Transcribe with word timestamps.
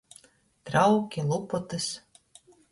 Trauki, 0.69 1.21
lupotys. 1.29 1.87